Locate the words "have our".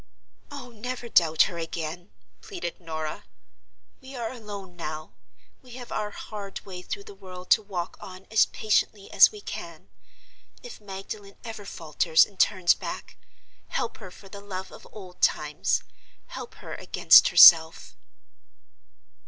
5.73-6.09